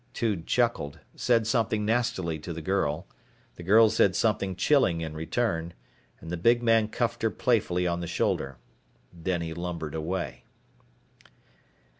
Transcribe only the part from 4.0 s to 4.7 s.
something